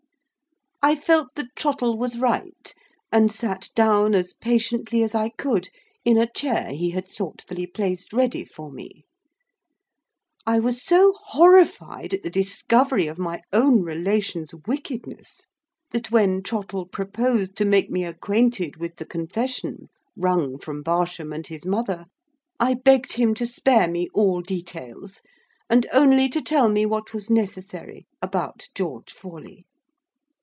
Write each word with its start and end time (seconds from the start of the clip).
I 0.83 0.95
felt 0.95 1.35
that 1.35 1.55
Trottle 1.55 1.95
was 1.95 2.17
right, 2.17 2.73
and 3.11 3.31
sat 3.31 3.69
down 3.75 4.15
as 4.15 4.33
patiently 4.33 5.03
as 5.03 5.13
I 5.13 5.29
could 5.29 5.69
in 6.03 6.17
a 6.17 6.25
chair 6.25 6.71
he 6.71 6.89
had 6.89 7.05
thoughtfully 7.07 7.67
placed 7.67 8.11
ready 8.13 8.43
for 8.43 8.71
me. 8.71 9.05
I 10.43 10.57
was 10.59 10.83
so 10.83 11.13
horrified 11.23 12.15
at 12.15 12.23
the 12.23 12.31
discovery 12.31 13.05
of 13.05 13.19
my 13.19 13.41
own 13.53 13.83
relation's 13.83 14.55
wickedness 14.65 15.45
that 15.91 16.09
when 16.09 16.41
Trottle 16.41 16.87
proposed 16.87 17.55
to 17.57 17.65
make 17.65 17.91
me 17.91 18.03
acquainted 18.03 18.77
with 18.77 18.95
the 18.95 19.05
confession 19.05 19.87
wrung 20.17 20.57
from 20.57 20.81
Barsham 20.81 21.31
and 21.31 21.45
his 21.45 21.63
mother, 21.63 22.05
I 22.59 22.73
begged 22.73 23.13
him 23.13 23.35
to 23.35 23.45
spare 23.45 23.87
me 23.87 24.07
all 24.15 24.41
details, 24.41 25.21
and 25.69 25.85
only 25.93 26.27
to 26.29 26.41
tell 26.41 26.69
me 26.69 26.87
what 26.87 27.13
was 27.13 27.29
necessary 27.29 28.07
about 28.19 28.67
George 28.73 29.13
Forley. 29.13 29.67